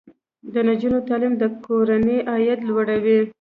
د 0.53 0.55
نجونو 0.67 0.99
تعلیم 1.07 1.33
د 1.41 1.43
کورنۍ 1.65 2.17
عاید 2.31 2.59
لوړوي. 2.69 3.19